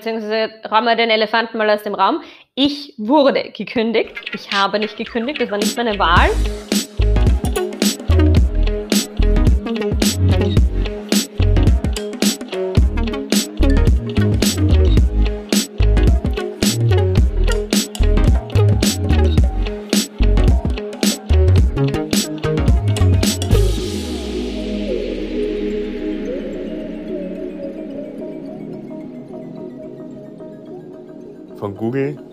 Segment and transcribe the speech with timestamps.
[0.00, 2.22] beziehungsweise räumen wir den Elefanten mal aus dem Raum.
[2.54, 4.12] Ich wurde gekündigt.
[4.34, 6.30] Ich habe nicht gekündigt, das war nicht meine Wahl.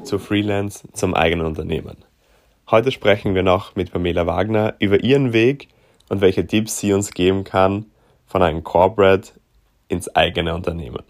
[0.08, 1.98] Zu Freelance zum eigenen Unternehmen.
[2.70, 5.70] Heute sprechen wir noch mit Pamela Wagner über ihren Weg
[6.10, 7.86] und welche Tipps sie uns geben kann
[8.26, 9.32] von einem Corporate
[9.88, 11.04] ins eigene Unternehmen.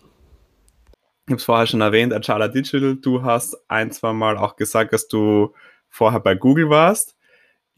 [1.26, 4.94] Ich habe es vorher schon erwähnt, Achala Digital, du hast ein, zwei Mal auch gesagt,
[4.94, 5.54] dass du
[5.90, 7.17] vorher bei Google warst.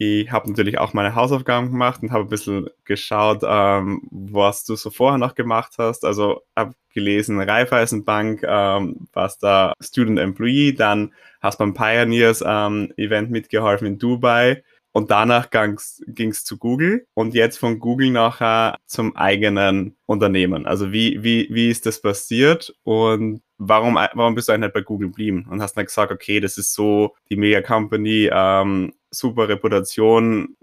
[0.01, 4.77] Ich habe natürlich auch meine Hausaufgaben gemacht und habe ein bisschen geschaut, ähm, was du
[4.77, 6.05] so vorher noch gemacht hast.
[6.05, 13.29] Also habe gelesen, Raiffeisenbank, ähm, warst da Student Employee, dann hast beim Pioneers ähm, Event
[13.29, 19.17] mitgeholfen in Dubai und danach ging es zu Google und jetzt von Google nachher zum
[19.17, 20.65] eigenen Unternehmen.
[20.65, 25.09] Also wie, wie, wie ist das passiert und warum, warum bist du eigentlich bei Google
[25.09, 30.55] geblieben und hast dann gesagt, okay, das ist so die Mega Company, ähm, super Reputation,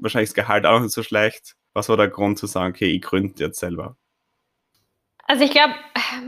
[0.00, 1.54] wahrscheinlich das Gehalt auch nicht so schlecht.
[1.74, 3.96] Was war der Grund zu sagen, okay, ich gründe jetzt selber?
[5.26, 5.74] Also ich glaube,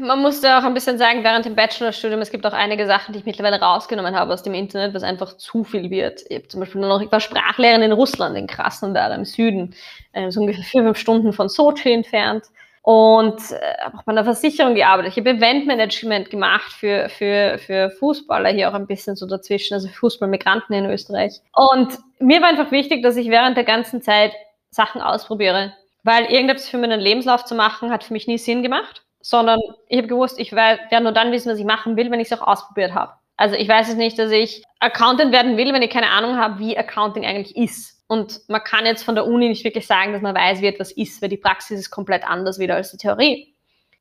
[0.01, 3.13] man muss da auch ein bisschen sagen, während dem Bachelorstudium, es gibt auch einige Sachen,
[3.13, 6.23] die ich mittlerweile rausgenommen habe aus dem Internet, was einfach zu viel wird.
[6.29, 9.75] Ich habe zum Beispiel nur noch, ich war Sprachlehrerin in Russland, in Krasnodar im Süden,
[10.13, 12.45] äh, so ungefähr vier, fünf Stunden von Sochi entfernt
[12.85, 15.13] und äh, habe auch bei einer Versicherung gearbeitet.
[15.13, 19.89] Ich habe Eventmanagement gemacht für, für, für Fußballer hier auch ein bisschen so dazwischen, also
[19.89, 21.41] Fußballmigranten in Österreich.
[21.55, 24.33] Und mir war einfach wichtig, dass ich während der ganzen Zeit
[24.71, 25.73] Sachen ausprobiere
[26.05, 29.99] weil irgendetwas für meinen Lebenslauf zu machen, hat für mich nie Sinn gemacht, sondern ich
[29.99, 32.47] habe gewusst, ich werde nur dann wissen, was ich machen will, wenn ich es auch
[32.47, 33.15] ausprobiert habe.
[33.37, 36.61] Also ich weiß es nicht, dass ich Accountant werden will, wenn ich keine Ahnung habe,
[36.61, 37.94] wie Accounting eigentlich ist.
[38.15, 40.93] Und man kann jetzt von der Uni nicht wirklich sagen, dass man weiß, wie etwas
[40.93, 43.55] ist, weil die Praxis ist komplett anders wieder als die Theorie.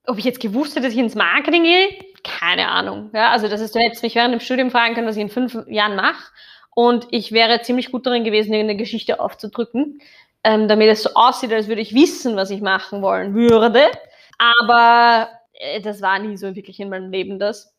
[0.06, 1.90] Ob ich jetzt gewusst hätte, dass ich ins Marketing gehe,
[2.24, 3.10] keine Ahnung.
[3.14, 5.30] Ja, also das ist, du hättest mich während dem Studium fragen können, was ich in
[5.30, 6.32] fünf Jahren mache.
[6.76, 10.00] Und ich wäre ziemlich gut darin gewesen, eine Geschichte aufzudrücken
[10.44, 13.90] ähm, damit es so aussieht, als würde ich wissen, was ich machen wollen würde.
[14.38, 17.73] Aber äh, das war nie so wirklich in meinem Leben das.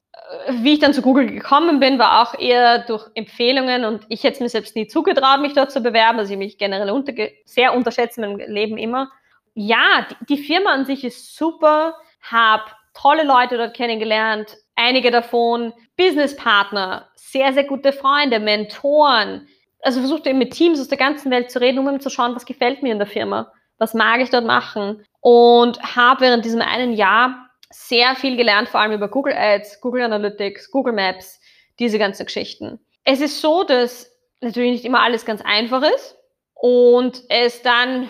[0.49, 4.35] Wie ich dann zu Google gekommen bin, war auch eher durch Empfehlungen und ich hätte
[4.35, 6.19] es mir selbst nie zugetraut, mich dort zu bewerben.
[6.19, 9.11] Also ich mich generell unterge sehr unterschätzt in meinem Leben immer.
[9.55, 12.65] Ja, die, die Firma an sich ist super, habe
[12.95, 19.47] tolle Leute dort kennengelernt, einige davon Businesspartner, sehr, sehr gute Freunde, Mentoren,
[19.85, 22.47] also versucht eben mit Teams aus der ganzen Welt zu reden, um zu schauen, was
[22.47, 25.05] gefällt mir in der Firma, was mag ich dort machen.
[25.21, 27.44] Und habe während diesem einen Jahr
[27.75, 31.41] sehr viel gelernt, vor allem über Google Ads, Google Analytics, Google Maps,
[31.81, 32.79] diese ganzen Geschichten.
[33.05, 36.17] Es ist so, dass natürlich nicht immer alles ganz einfach ist
[36.55, 38.09] und es dann,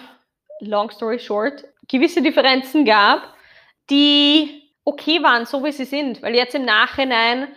[0.60, 3.34] long story short, gewisse Differenzen gab,
[3.88, 6.20] die okay waren, so wie sie sind.
[6.22, 7.48] Weil jetzt im Nachhinein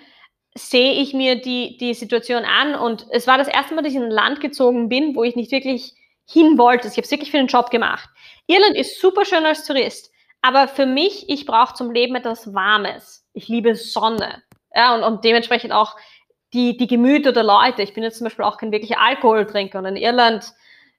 [0.55, 3.97] sehe ich mir die, die Situation an und es war das erste Mal, dass ich
[3.97, 5.93] in ein Land gezogen bin, wo ich nicht wirklich
[6.25, 6.87] hin wollte.
[6.87, 8.09] Ich habe es wirklich für den Job gemacht.
[8.47, 10.09] Irland ist super schön als Tourist,
[10.41, 13.25] aber für mich, ich brauche zum Leben etwas Warmes.
[13.33, 14.43] Ich liebe Sonne.
[14.73, 15.95] Ja, und, und dementsprechend auch
[16.53, 17.81] die, die Gemüter der Leute.
[17.81, 20.53] Ich bin jetzt zum Beispiel auch kein wirklicher Alkoholtrinker und in Irland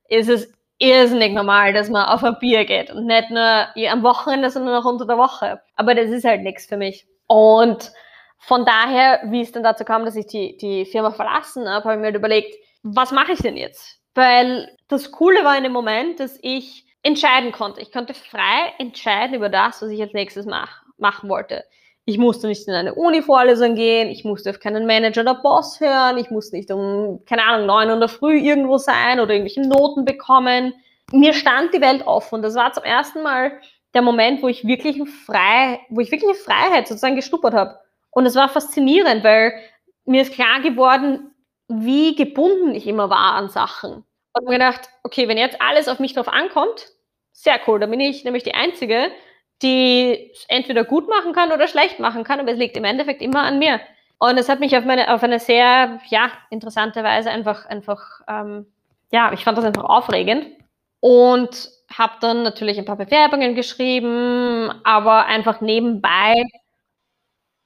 [0.08, 4.50] ist es irrsinnig normal, dass man auf ein Bier geht und nicht nur am Wochenende,
[4.50, 5.60] sondern auch unter der Woche.
[5.74, 7.06] Aber das ist halt nichts für mich.
[7.26, 7.92] Und
[8.38, 11.94] von daher, wie es dann dazu kam, dass ich die, die Firma verlassen habe, habe
[11.94, 14.00] ich mir halt überlegt, was mache ich denn jetzt?
[14.14, 17.80] Weil das Coole war in dem Moment, dass ich entscheiden konnte.
[17.80, 21.64] Ich konnte frei entscheiden über das, was ich als nächstes mach, machen wollte.
[22.04, 26.16] Ich musste nicht in eine Uni-Vorlesung gehen, ich musste auf keinen Manager oder Boss hören,
[26.16, 30.72] ich musste nicht um, keine Ahnung, neun Uhr früh irgendwo sein oder irgendwelche Noten bekommen.
[31.12, 32.40] Mir stand die Welt offen.
[32.40, 33.60] Das war zum ersten Mal
[33.94, 37.78] der Moment, wo ich wirklich frei, wo ich wirklich Freiheit sozusagen gestuppert habe.
[38.10, 39.52] Und es war faszinierend, weil
[40.04, 41.34] mir ist klar geworden,
[41.68, 44.04] wie gebunden ich immer war an Sachen.
[44.32, 46.88] Und mir gedacht, okay, wenn jetzt alles auf mich drauf ankommt,
[47.32, 49.10] sehr cool, dann bin ich nämlich die Einzige,
[49.62, 53.42] die entweder gut machen kann oder schlecht machen kann, aber es liegt im Endeffekt immer
[53.42, 53.80] an mir.
[54.18, 58.66] Und es hat mich auf, meine, auf eine sehr, ja, interessante Weise einfach, einfach, ähm,
[59.10, 60.46] ja, ich fand das einfach aufregend.
[61.00, 66.34] Und habe dann natürlich ein paar Bewerbungen geschrieben, aber einfach nebenbei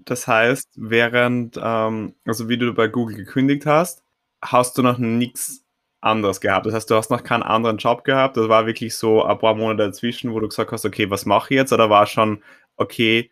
[0.05, 4.03] das heißt, während, ähm, also wie du bei Google gekündigt hast,
[4.43, 5.62] hast du noch nichts
[6.03, 6.67] anderes gehabt.
[6.67, 8.37] Das heißt, du hast noch keinen anderen Job gehabt.
[8.37, 11.55] Das war wirklich so ein paar Monate dazwischen, wo du gesagt hast, okay, was mache
[11.55, 11.73] ich jetzt?
[11.73, 12.43] Oder war schon,
[12.77, 13.31] okay,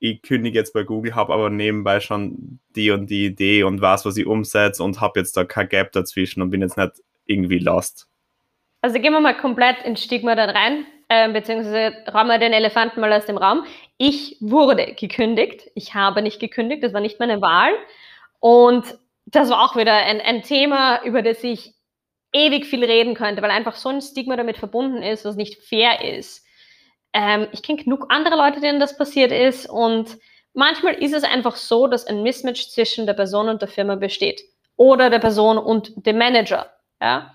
[0.00, 4.04] ich kündige jetzt bei Google, habe aber nebenbei schon die und die Idee und weiß,
[4.04, 6.92] was ich umsetze und habe jetzt da kein Gap dazwischen und bin jetzt nicht
[7.26, 8.08] irgendwie lost.
[8.80, 13.00] Also gehen wir mal komplett ins Stigma dann rein, äh, beziehungsweise räumen wir den Elefanten
[13.00, 13.64] mal aus dem Raum.
[13.96, 15.68] Ich wurde gekündigt.
[15.74, 17.72] Ich habe nicht gekündigt, das war nicht meine Wahl.
[18.38, 21.74] Und das war auch wieder ein, ein Thema, über das ich
[22.38, 26.04] ewig viel reden könnte, weil einfach so ein Stigma damit verbunden ist, was nicht fair
[26.04, 26.44] ist.
[27.12, 30.18] Ähm, ich kenne genug andere Leute, denen das passiert ist und
[30.52, 34.42] manchmal ist es einfach so, dass ein Mismatch zwischen der Person und der Firma besteht
[34.76, 36.70] oder der Person und dem Manager.
[37.00, 37.34] Ja?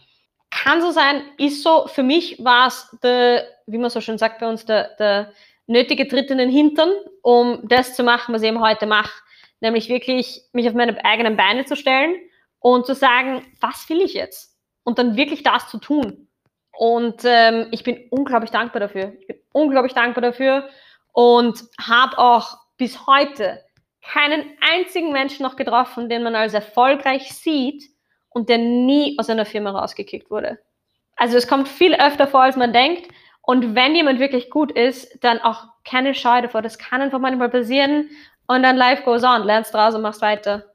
[0.50, 1.88] Kann so sein, ist so.
[1.88, 5.33] Für mich war es, wie man so schön sagt bei uns, der, der
[5.67, 6.91] nötige Tritt in den Hintern,
[7.21, 9.13] um das zu machen, was ich eben heute mache,
[9.61, 12.15] nämlich wirklich mich auf meine eigenen Beine zu stellen
[12.59, 14.52] und zu sagen, was will ich jetzt?
[14.83, 16.27] Und dann wirklich das zu tun.
[16.71, 19.13] Und ähm, ich bin unglaublich dankbar dafür.
[19.19, 20.69] Ich bin unglaublich dankbar dafür
[21.12, 23.63] und habe auch bis heute
[24.01, 27.83] keinen einzigen Menschen noch getroffen, den man als erfolgreich sieht
[28.30, 30.59] und der nie aus einer Firma rausgekickt wurde.
[31.15, 33.07] Also es kommt viel öfter vor, als man denkt.
[33.41, 36.62] Und wenn jemand wirklich gut ist, dann auch keine Scheu davor.
[36.62, 38.09] Das kann einfach manchmal passieren
[38.47, 40.65] und dann life goes on, lernst draus und machst weiter.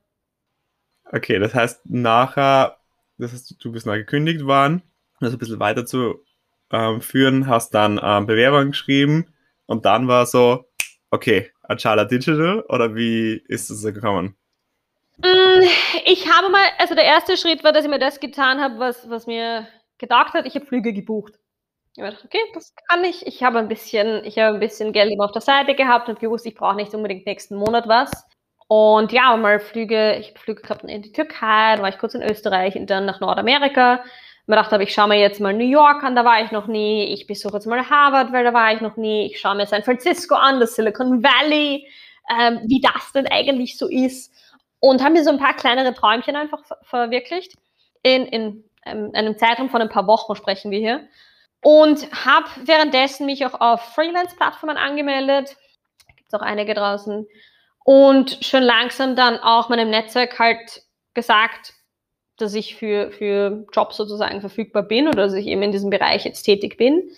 [1.11, 2.78] Okay, das heißt, nachher
[3.19, 4.83] das heißt, du bist neu gekündigt worden,
[5.21, 6.25] das ein bisschen weiter zu
[6.71, 9.35] ähm, führen, hast dann ähm, Bewerbung geschrieben
[9.67, 10.65] und dann war so,
[11.11, 14.37] okay, Achala Digital oder wie ist das gekommen?
[15.19, 15.63] Mm,
[16.07, 19.09] ich habe mal, also der erste Schritt war, dass ich mir das getan habe, was,
[19.11, 19.67] was mir
[19.99, 21.35] gedacht hat, ich habe Flüge gebucht.
[21.95, 23.27] Ich habe gedacht, okay, das kann ich.
[23.27, 26.21] Ich habe ein bisschen, ich habe ein bisschen Geld immer auf der Seite gehabt und
[26.21, 28.11] gewusst, ich brauche nicht unbedingt nächsten Monat was.
[28.69, 32.23] Und ja, mal Flüge, ich Flüge gehabt in die Türkei, dann war ich kurz in
[32.23, 34.05] Österreich und dann nach Nordamerika.
[34.47, 37.05] Mir dachte ich schaue mir jetzt mal New York an, da war ich noch nie.
[37.05, 39.27] Ich besuche jetzt mal Harvard, weil da war ich noch nie.
[39.27, 41.87] Ich schaue mir San Francisco an, das Silicon Valley,
[42.31, 44.33] ähm, wie das denn eigentlich so ist.
[44.81, 47.55] Und habe mir so ein paar kleinere Träumchen einfach ver verwirklicht.
[48.03, 51.09] In, in ähm, einem Zeitraum von ein paar Wochen sprechen wir hier.
[51.63, 55.57] Und habe währenddessen mich auch auf Freelance-Plattformen angemeldet.
[56.17, 57.27] Gibt es auch einige draußen
[57.89, 60.83] und schon langsam dann auch meinem Netzwerk halt
[61.15, 61.73] gesagt,
[62.37, 66.27] dass ich für, für Jobs sozusagen verfügbar bin oder dass ich eben in diesem Bereich
[66.27, 67.09] jetzt tätig bin.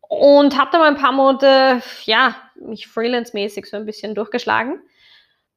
[0.00, 4.80] Und habe dann mal ein paar Monate, ja, mich freelance-mäßig so ein bisschen durchgeschlagen.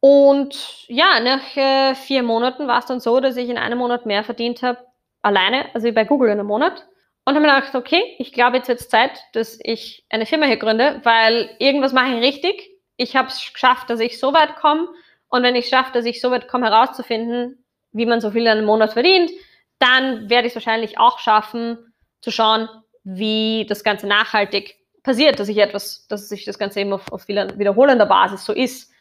[0.02, 4.06] Und ja, nach äh, vier Monaten war es dann so, dass ich in einem Monat
[4.06, 4.86] mehr verdient habe,
[5.24, 6.86] alleine, also wie bei Google in einem Monat.
[7.26, 10.46] Und habe mir gedacht, okay, ich glaube, jetzt wird es Zeit, dass ich eine Firma
[10.46, 14.58] hier gründe, weil irgendwas mache ich richtig ich habe es geschafft, dass ich so weit
[14.58, 14.90] komme.
[15.30, 17.64] Und wenn ich schaffe, dass ich so weit komme, herauszufinden,
[17.94, 19.32] wie man so viel in einem Monat verdient,
[19.80, 22.68] dann werde ich es wahrscheinlich auch schaffen, zu schauen,
[23.06, 27.28] wie das Ganze nachhaltig passiert, dass ich etwas, dass sich das Ganze eben auf, auf
[27.30, 28.92] wiederholender Basis so ist.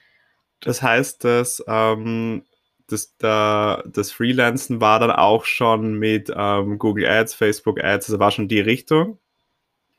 [0.60, 2.44] Das heißt, dass ähm,
[2.86, 8.20] das, da, das Freelancen war dann auch schon mit ähm, Google Ads, Facebook Ads, also
[8.20, 9.18] war schon die Richtung?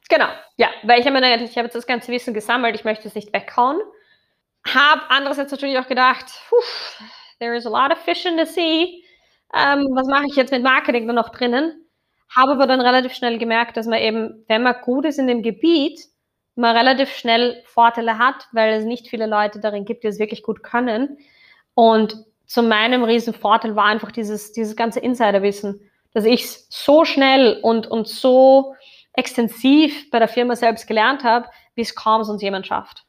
[0.09, 0.27] Genau,
[0.57, 3.31] ja, weil ich habe ich habe jetzt das ganze Wissen gesammelt, ich möchte es nicht
[3.31, 3.79] weghauen.
[4.67, 6.25] Habe andererseits natürlich auch gedacht,
[7.39, 8.87] there is a lot of fish in the sea.
[9.55, 11.85] Ähm, was mache ich jetzt mit Marketing da noch drinnen?
[12.35, 15.41] Habe aber dann relativ schnell gemerkt, dass man eben, wenn man gut ist in dem
[15.41, 15.99] Gebiet,
[16.55, 20.43] man relativ schnell Vorteile hat, weil es nicht viele Leute darin gibt, die es wirklich
[20.43, 21.17] gut können.
[21.73, 27.05] Und zu meinem riesen Vorteil war einfach dieses, dieses ganze Insiderwissen, dass ich es so
[27.05, 28.75] schnell und, und so
[29.13, 33.05] extensiv bei der Firma selbst gelernt habe, wie es kaum sonst jemand schafft.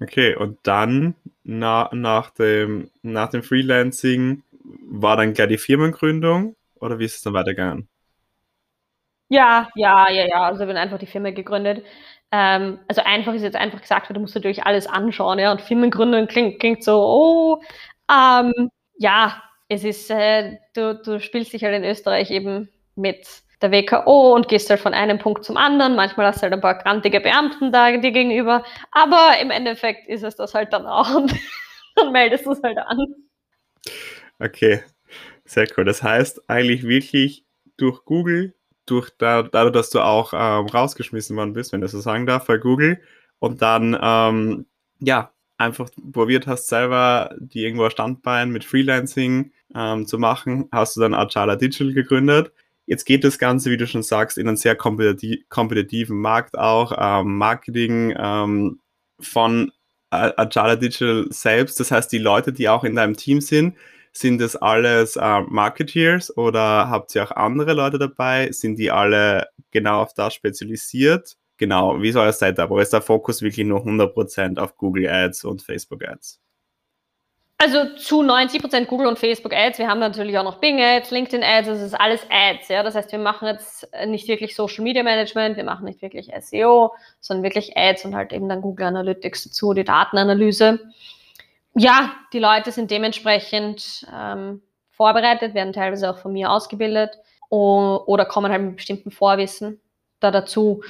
[0.00, 4.42] Okay, und dann na, nach, dem, nach dem Freelancing
[4.88, 7.88] war dann gleich die Firmengründung oder wie ist es dann weitergegangen?
[9.28, 10.42] Ja, ja, ja, ja.
[10.42, 11.84] Also wir haben einfach die Firma gegründet.
[12.32, 15.52] Ähm, also einfach ist jetzt einfach gesagt, du musst natürlich alles anschauen, ja.
[15.52, 17.62] Und Firmengründung klingt, klingt so, oh,
[18.10, 23.26] ähm, ja, es ist, äh, du, du spielst dich halt in Österreich eben mit
[23.62, 25.94] der WKO und gehst halt von einem Punkt zum anderen.
[25.96, 30.22] Manchmal hast du halt ein paar grantige Beamten da dir gegenüber, aber im Endeffekt ist
[30.22, 31.34] es das halt dann auch und
[31.96, 32.98] dann meldest du es halt an.
[34.38, 34.82] Okay,
[35.44, 35.84] sehr cool.
[35.84, 37.44] Das heißt eigentlich wirklich
[37.76, 38.54] durch Google,
[38.86, 42.26] durch da, dadurch, dass du auch ähm, rausgeschmissen worden bist, wenn ich das so sagen
[42.26, 43.00] darf, bei Google
[43.38, 44.66] und dann ähm,
[45.00, 50.96] ja einfach probiert hast, selber die irgendwo ein Standbein mit Freelancing ähm, zu machen, hast
[50.96, 52.52] du dann Agila Digital gegründet
[52.90, 56.92] Jetzt geht das Ganze, wie du schon sagst, in einen sehr kompetitiven Markt auch.
[56.98, 58.80] Ähm, Marketing ähm,
[59.20, 59.70] von
[60.10, 63.76] Agile Digital selbst, das heißt, die Leute, die auch in deinem Team sind,
[64.12, 68.50] sind das alles äh, Marketeers oder habt ihr auch andere Leute dabei?
[68.50, 71.36] Sind die alle genau auf das spezialisiert?
[71.60, 72.70] genau, wie ist euer Setup?
[72.70, 76.40] Oder ist der Fokus wirklich nur 100% auf Google Ads und Facebook Ads?
[77.62, 79.78] Also zu 90% Google und Facebook Ads.
[79.78, 82.68] Wir haben natürlich auch noch Bing Ads, LinkedIn Ads, das ist alles Ads.
[82.68, 82.82] Ja?
[82.82, 86.94] Das heißt, wir machen jetzt nicht wirklich Social Media Management, wir machen nicht wirklich SEO,
[87.20, 90.80] sondern wirklich Ads und halt eben dann Google Analytics dazu, die Datenanalyse.
[91.74, 97.18] Ja, die Leute sind dementsprechend ähm, vorbereitet, werden teilweise auch von mir ausgebildet
[97.50, 99.82] oder kommen halt mit bestimmten Vorwissen
[100.18, 100.82] da dazu.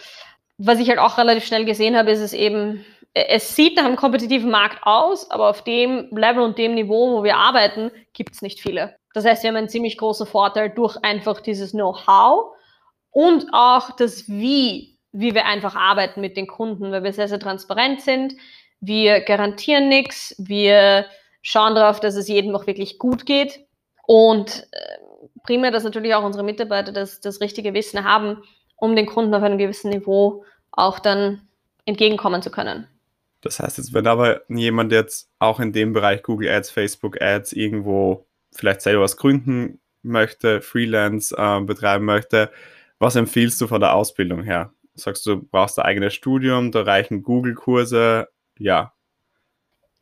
[0.56, 3.96] Was ich halt auch relativ schnell gesehen habe, ist es eben, es sieht nach einem
[3.96, 8.42] kompetitiven Markt aus, aber auf dem Level und dem Niveau, wo wir arbeiten, gibt es
[8.42, 8.96] nicht viele.
[9.14, 12.54] Das heißt, wir haben einen ziemlich großen Vorteil durch einfach dieses Know-how
[13.10, 17.40] und auch das Wie, wie wir einfach arbeiten mit den Kunden, weil wir sehr, sehr
[17.40, 18.34] transparent sind.
[18.80, 21.06] Wir garantieren nichts, wir
[21.42, 23.66] schauen darauf, dass es jedem auch wirklich gut geht
[24.06, 24.98] und äh,
[25.42, 28.42] primär, dass natürlich auch unsere Mitarbeiter das, das richtige Wissen haben,
[28.76, 31.48] um den Kunden auf einem gewissen Niveau auch dann
[31.84, 32.86] entgegenkommen zu können.
[33.42, 37.52] Das heißt, jetzt, wenn aber jemand jetzt auch in dem Bereich Google Ads, Facebook Ads
[37.52, 42.50] irgendwo vielleicht selber was gründen möchte, Freelance äh, betreiben möchte,
[42.98, 44.72] was empfiehlst du von der Ausbildung her?
[44.94, 48.28] Sagst du, brauchst du eigenes Studium, da reichen Google-Kurse?
[48.58, 48.92] Ja.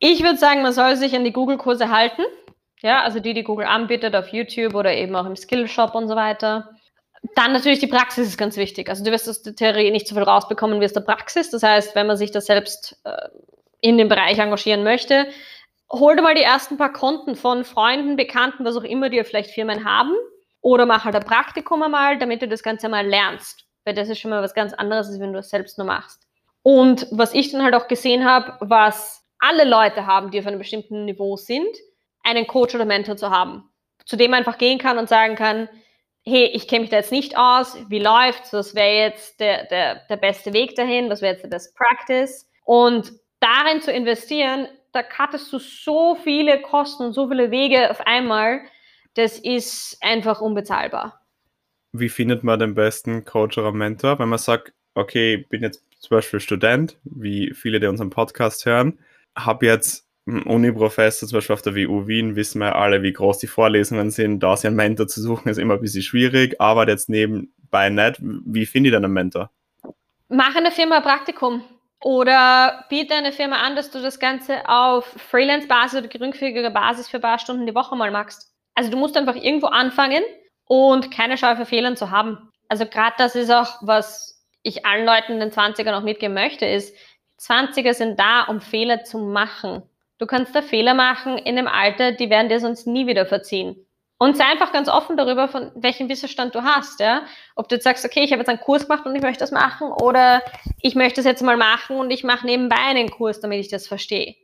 [0.00, 2.22] Ich würde sagen, man soll sich an die Google-Kurse halten.
[2.80, 6.16] Ja, also die, die Google anbietet auf YouTube oder eben auch im Skillshop und so
[6.16, 6.70] weiter.
[7.34, 8.88] Dann natürlich die Praxis ist ganz wichtig.
[8.88, 11.50] Also du wirst aus der Theorie nicht so viel rausbekommen wie aus der Praxis.
[11.50, 13.28] Das heißt, wenn man sich da selbst äh,
[13.80, 15.26] in dem Bereich engagieren möchte,
[15.90, 19.50] hol dir mal die ersten paar Konten von Freunden, Bekannten, was auch immer, die vielleicht
[19.50, 20.12] Firmen haben.
[20.60, 23.64] Oder mach halt ein Praktikum einmal, damit du das Ganze mal lernst.
[23.84, 26.26] Weil das ist schon mal was ganz anderes, als wenn du es selbst nur machst.
[26.62, 30.58] Und was ich dann halt auch gesehen habe, was alle Leute haben, die auf einem
[30.58, 31.68] bestimmten Niveau sind,
[32.22, 33.70] einen Coach oder Mentor zu haben,
[34.04, 35.68] zu dem man einfach gehen kann und sagen kann,
[36.28, 40.06] hey, ich kenne mich da jetzt nicht aus, wie läuft's, was wäre jetzt der, der,
[40.08, 45.52] der beste Weg dahin, was wäre jetzt Best Practice und darin zu investieren, da cuttest
[45.52, 48.60] du so viele Kosten und so viele Wege auf einmal,
[49.14, 51.20] das ist einfach unbezahlbar.
[51.92, 55.82] Wie findet man den besten Coach oder Mentor, wenn man sagt, okay, ich bin jetzt
[55.98, 58.98] zum Beispiel Student, wie viele, die unseren Podcast hören,
[59.36, 63.46] habe jetzt Uni-Professor, zum Beispiel auf der WU Wien, wissen wir alle, wie groß die
[63.46, 64.40] Vorlesungen sind.
[64.40, 66.60] Da sich einen Mentor zu suchen, ist immer ein bisschen schwierig.
[66.60, 68.18] Aber jetzt nebenbei nicht.
[68.20, 69.50] Wie finde ich dann einen Mentor?
[70.28, 71.62] Mach eine Firma ein Praktikum.
[72.00, 77.16] Oder biete eine Firma an, dass du das Ganze auf Freelance-Basis oder geringfügiger Basis für
[77.16, 78.52] ein paar Stunden die Woche mal machst.
[78.74, 80.22] Also du musst einfach irgendwo anfangen
[80.64, 82.50] und keine Scheu für Fehlern zu haben.
[82.68, 86.66] Also gerade das ist auch, was ich allen Leuten in den 20ern auch mitgeben möchte,
[86.66, 86.94] ist,
[87.40, 89.82] 20er sind da, um Fehler zu machen.
[90.18, 93.76] Du kannst da Fehler machen in einem Alter, die werden dir sonst nie wieder verziehen.
[94.20, 97.22] Und sei einfach ganz offen darüber, von welchem Wissensstand du hast, ja.
[97.54, 99.52] Ob du jetzt sagst, okay, ich habe jetzt einen Kurs gemacht und ich möchte das
[99.52, 100.42] machen, oder
[100.82, 103.86] ich möchte das jetzt mal machen und ich mache nebenbei einen Kurs, damit ich das
[103.86, 104.34] verstehe.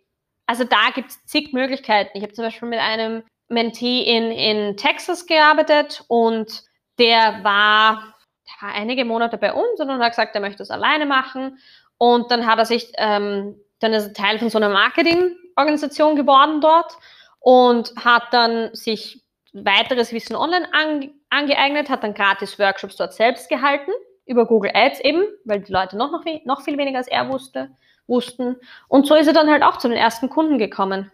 [0.46, 2.16] Also da gibt es zig Möglichkeiten.
[2.16, 6.62] Ich habe zum Beispiel mit einem Mentee in, in Texas gearbeitet und
[7.00, 8.14] der war,
[8.46, 11.58] der war einige Monate bei uns und hat gesagt, er möchte das alleine machen.
[11.98, 16.16] Und dann hat er sich, ähm, dann ist er Teil von so einer Marketing- Organisation
[16.16, 16.96] geworden dort
[17.40, 23.48] und hat dann sich weiteres Wissen online ange angeeignet, hat dann gratis Workshops dort selbst
[23.48, 23.90] gehalten,
[24.24, 27.70] über Google Ads eben, weil die Leute noch, noch, noch viel weniger als er wusste,
[28.06, 28.56] wussten.
[28.88, 31.10] Und so ist er dann halt auch zu den ersten Kunden gekommen.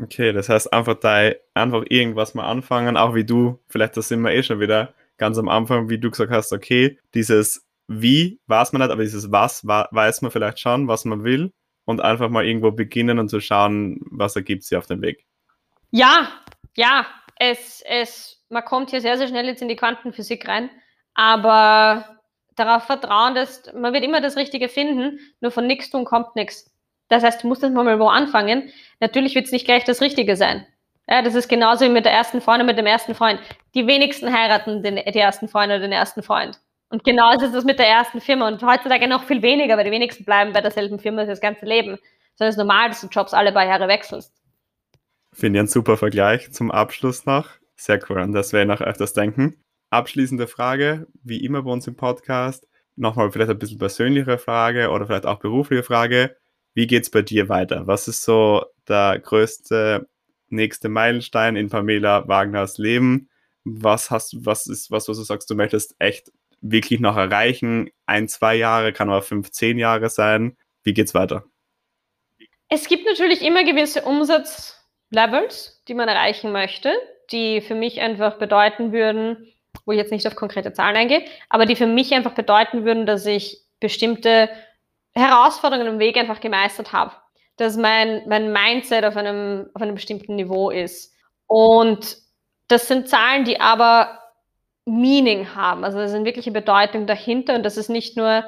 [0.00, 4.20] Okay, das heißt einfach da einfach irgendwas mal anfangen, auch wie du, vielleicht das sind
[4.20, 8.72] wir eh schon wieder ganz am Anfang, wie du gesagt hast, okay, dieses Wie weiß
[8.72, 11.52] man nicht, aber dieses Was weiß man vielleicht schon, was man will
[11.86, 15.24] und einfach mal irgendwo beginnen und zu schauen, was ergibt sich auf dem Weg.
[15.90, 16.28] Ja,
[16.76, 17.06] ja,
[17.38, 20.68] es, es, man kommt hier sehr, sehr schnell jetzt in die Quantenphysik rein,
[21.14, 22.18] aber
[22.56, 26.70] darauf vertrauen, dass man wird immer das Richtige finden, nur von nichts tun kommt nichts.
[27.08, 28.70] Das heißt, du musst jetzt mal wo anfangen.
[28.98, 30.66] Natürlich wird es nicht gleich das Richtige sein.
[31.08, 33.40] Ja, das ist genauso wie mit der ersten Freundin, mit dem ersten Freund.
[33.74, 36.58] Die wenigsten heiraten den, die ersten Freund oder den ersten Freund.
[36.88, 39.90] Und genau ist es mit der ersten Firma und heutzutage noch viel weniger, weil die
[39.90, 41.98] wenigsten bleiben bei derselben Firma das ganze Leben.
[42.36, 44.32] Sondern es ist normal, dass du Jobs alle paar Jahre wechselst.
[45.32, 47.48] Finde ich einen super Vergleich zum Abschluss noch.
[47.74, 49.56] Sehr cool, an das werde ich noch öfters denken.
[49.90, 52.66] Abschließende Frage, wie immer bei uns im Podcast.
[52.96, 56.36] Nochmal vielleicht ein bisschen persönlichere Frage oder vielleicht auch berufliche Frage.
[56.72, 57.86] Wie geht es bei dir weiter?
[57.86, 60.08] Was ist so der größte
[60.48, 63.28] nächste Meilenstein in Pamela Wagners Leben?
[63.64, 66.30] Was hast was ist was, was du sagst, du möchtest echt
[66.70, 67.90] wirklich noch erreichen?
[68.06, 70.56] Ein, zwei Jahre, kann aber fünf, zehn Jahre sein.
[70.82, 71.44] Wie geht's weiter?
[72.68, 76.92] Es gibt natürlich immer gewisse Umsatzlevels, die man erreichen möchte,
[77.30, 79.52] die für mich einfach bedeuten würden,
[79.84, 83.06] wo ich jetzt nicht auf konkrete Zahlen eingehe, aber die für mich einfach bedeuten würden,
[83.06, 84.48] dass ich bestimmte
[85.14, 87.12] Herausforderungen im Weg einfach gemeistert habe.
[87.56, 91.14] Dass mein, mein Mindset auf einem, auf einem bestimmten Niveau ist.
[91.46, 92.18] Und
[92.68, 94.18] das sind Zahlen, die aber
[94.86, 95.84] Meaning haben.
[95.84, 98.44] Also da sind wirkliche Bedeutung dahinter und das ist nicht nur,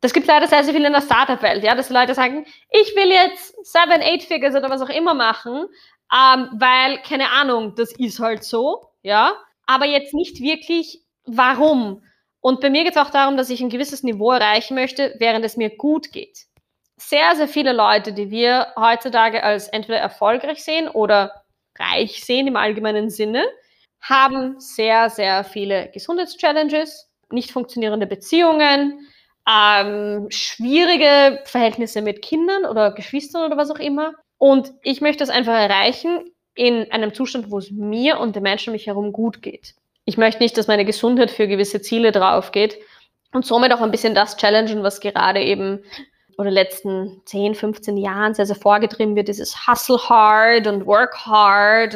[0.00, 3.10] das gibt leider sehr, sehr viel in der Startup-Welt, ja, dass Leute sagen, ich will
[3.10, 5.66] jetzt seven, eight Figures oder was auch immer machen,
[6.12, 9.32] ähm, weil, keine Ahnung, das ist halt so, ja,
[9.66, 12.02] aber jetzt nicht wirklich, warum.
[12.40, 15.44] Und bei mir geht es auch darum, dass ich ein gewisses Niveau erreichen möchte, während
[15.44, 16.46] es mir gut geht.
[16.96, 21.44] Sehr, sehr viele Leute, die wir heutzutage als entweder erfolgreich sehen oder
[21.78, 23.44] reich sehen im allgemeinen Sinne,
[24.04, 29.08] haben sehr, sehr viele Gesundheitschallenges, nicht funktionierende Beziehungen,
[29.50, 34.12] ähm, schwierige Verhältnisse mit Kindern oder Geschwistern oder was auch immer.
[34.38, 38.70] Und ich möchte es einfach erreichen in einem Zustand, wo es mir und den Menschen
[38.70, 39.74] um mich herum gut geht.
[40.04, 42.78] Ich möchte nicht, dass meine Gesundheit für gewisse Ziele drauf geht
[43.32, 45.82] und somit auch ein bisschen das challengen, was gerade eben
[46.36, 51.94] oder letzten 10, 15 Jahren sehr, sehr vorgetrieben wird, dieses Hustle hard und Work hard.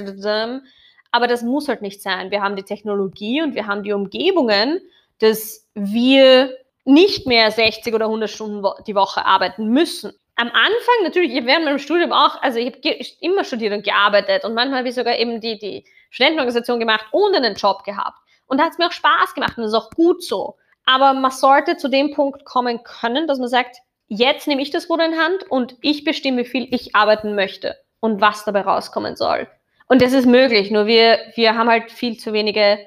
[1.11, 2.31] Aber das muss halt nicht sein.
[2.31, 4.81] Wir haben die Technologie und wir haben die Umgebungen,
[5.19, 10.13] dass wir nicht mehr 60 oder 100 Stunden die Woche arbeiten müssen.
[10.37, 14.45] Am Anfang natürlich, ich während meinem Studium auch, also ich habe immer studiert und gearbeitet
[14.45, 18.19] und manchmal habe ich sogar eben die, die Studentenorganisation gemacht ohne einen Job gehabt.
[18.47, 20.57] Und da hat es mir auch Spaß gemacht und das ist auch gut so.
[20.87, 24.89] Aber man sollte zu dem Punkt kommen können, dass man sagt, jetzt nehme ich das
[24.89, 29.17] Ruder in Hand und ich bestimme, wie viel ich arbeiten möchte und was dabei rauskommen
[29.17, 29.49] soll.
[29.89, 32.79] Und das ist möglich, nur wir, wir haben halt viel zu wenige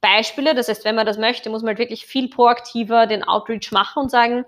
[0.00, 0.54] Beispiele.
[0.54, 4.04] Das heißt, wenn man das möchte, muss man halt wirklich viel proaktiver den Outreach machen
[4.04, 4.44] und sagen,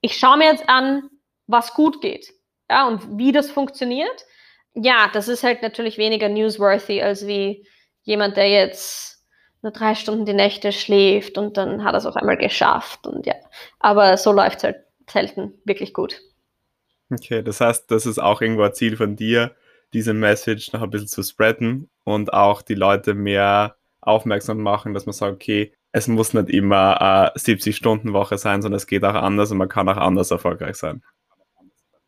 [0.00, 1.08] ich schaue mir jetzt an,
[1.46, 2.32] was gut geht.
[2.70, 4.24] Ja, und wie das funktioniert.
[4.74, 7.66] Ja, das ist halt natürlich weniger newsworthy als wie
[8.02, 9.24] jemand, der jetzt
[9.62, 13.24] nur drei Stunden die Nächte schläft und dann hat er es auf einmal geschafft und
[13.26, 13.34] ja.
[13.80, 14.76] Aber so läuft es halt
[15.08, 16.20] selten wirklich gut.
[17.10, 19.54] Okay, das heißt, das ist auch irgendwo ein Ziel von dir,
[19.94, 25.06] diese Message noch ein bisschen zu spreaden und auch die Leute mehr aufmerksam machen, dass
[25.06, 29.50] man sagt, okay, es muss nicht immer eine 70-Stunden-Woche sein, sondern es geht auch anders
[29.52, 31.02] und man kann auch anders erfolgreich sein.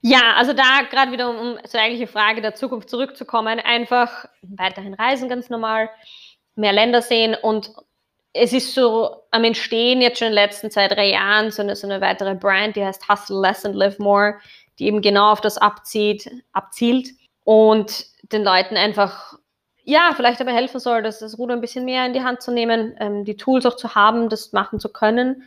[0.03, 5.29] Ja, also da gerade wieder, um zur eigentlichen Frage der Zukunft zurückzukommen, einfach weiterhin reisen
[5.29, 5.89] ganz normal,
[6.55, 7.71] mehr Länder sehen und
[8.33, 11.75] es ist so am Entstehen jetzt schon in den letzten zwei, drei Jahren so eine,
[11.75, 14.35] so eine weitere Brand, die heißt Hustle Less and Live More,
[14.79, 17.09] die eben genau auf das abzieht, abzielt
[17.47, 19.39] und den Leuten einfach
[19.85, 22.51] ja, vielleicht dabei helfen soll, dass das Ruder ein bisschen mehr in die Hand zu
[22.51, 25.45] nehmen, ähm, die Tools auch zu haben, das machen zu können,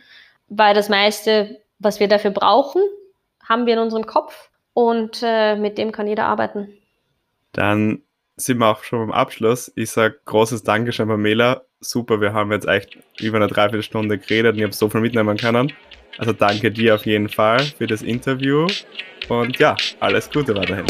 [0.48, 2.80] weil das meiste, was wir dafür brauchen,
[3.46, 6.72] haben wir in unserem Kopf und äh, mit dem kann jeder arbeiten.
[7.52, 8.02] Dann
[8.36, 9.70] sind wir auch schon am Abschluss.
[9.76, 11.60] Ich sage großes Dankeschön, Pamela.
[11.80, 15.36] Super, wir haben jetzt echt über eine Dreiviertelstunde geredet und ich habe so viel mitnehmen
[15.36, 15.70] können.
[16.16, 18.66] Also danke dir auf jeden Fall für das Interview
[19.28, 20.86] und ja, alles Gute weiterhin.